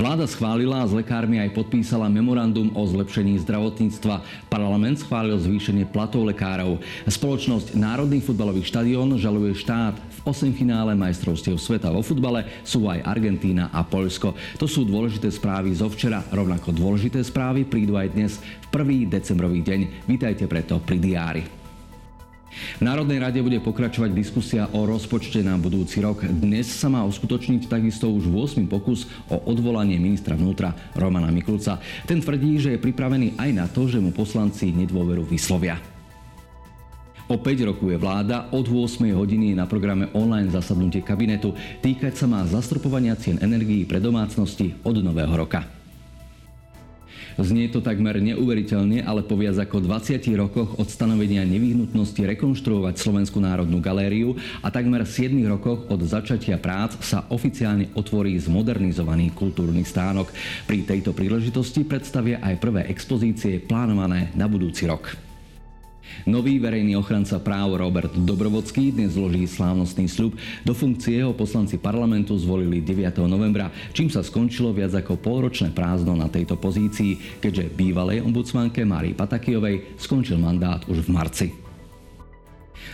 [0.00, 4.48] Vláda schválila a s lekármi aj podpísala memorandum o zlepšení zdravotníctva.
[4.48, 6.80] Parlament schválil zvýšenie platov lekárov.
[7.04, 10.00] Spoločnosť Národný futbalový štadión žaluje štát.
[10.00, 14.32] V 8 finále majstrovstiev sveta vo futbale sú aj Argentína a Poľsko.
[14.56, 16.24] To sú dôležité správy zo včera.
[16.32, 18.40] Rovnako dôležité správy prídu aj dnes
[18.72, 19.20] v 1.
[19.20, 20.08] decembrový deň.
[20.08, 21.59] Vítajte preto pri diári.
[22.50, 26.26] V Národnej rade bude pokračovať diskusia o rozpočte na budúci rok.
[26.26, 28.66] Dnes sa má uskutočniť takisto už 8.
[28.66, 31.78] pokus o odvolanie ministra vnútra Romana Mikulca.
[32.10, 35.78] Ten tvrdí, že je pripravený aj na to, že mu poslanci nedôveru vyslovia.
[37.30, 41.54] O 5 rokov je vláda, od 8 hodiny je na programe online zasadnutie kabinetu.
[41.78, 45.79] Týkať sa má zastropovania cien energií pre domácnosti od nového roka.
[47.40, 53.40] Znie to takmer neuveriteľne, ale po viac ako 20 rokoch od stanovenia nevyhnutnosti rekonštruovať Slovenskú
[53.40, 60.28] národnú galériu a takmer 7 rokoch od začatia prác sa oficiálne otvorí zmodernizovaný kultúrny stánok.
[60.68, 65.29] Pri tejto príležitosti predstavia aj prvé expozície plánované na budúci rok.
[66.28, 70.36] Nový verejný ochranca práv Robert Dobrovodský dnes zloží slávnostný sľub.
[70.68, 73.24] Do funkcie ho poslanci parlamentu zvolili 9.
[73.24, 79.16] novembra, čím sa skončilo viac ako polročné prázdno na tejto pozícii, keďže bývalej ombudsmanke Márii
[79.16, 81.69] Patakijovej skončil mandát už v marci.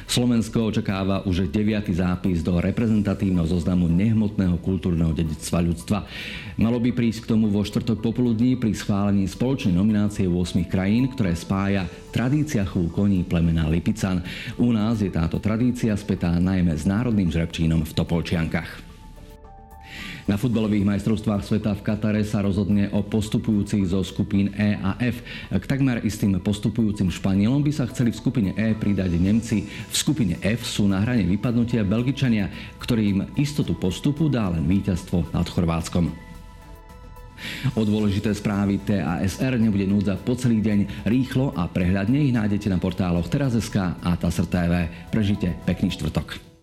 [0.07, 5.99] Slovensko očakáva už deviatý zápis do reprezentatívneho zoznamu nehmotného kultúrneho dedictva ľudstva.
[6.57, 11.37] Malo by prísť k tomu vo štvrtok popoludní pri schválení spoločnej nominácie 8 krajín, ktoré
[11.37, 14.25] spája tradícia chov koní plemena Lipican.
[14.57, 18.96] U nás je táto tradícia spätá najmä s národným žrebčínom v Topolčiankach.
[20.27, 25.23] Na futbalových majstrovstvách sveta v Katare sa rozhodne o postupujúcich zo skupín E a F.
[25.55, 29.71] K takmer istým postupujúcim Španielom by sa chceli v skupine E pridať Nemci.
[29.71, 32.51] V skupine F sú na hrane vypadnutia Belgičania,
[32.83, 36.11] ktorým istotu postupu dá len víťazstvo nad Chorvátskom.
[37.79, 41.07] O dôležité správy TASR nebude núdza po celý deň.
[41.07, 44.91] Rýchlo a prehľadne ich nájdete na portáloch teraz.sk a TASR TV.
[45.15, 46.56] Prežite pekný štvrtok.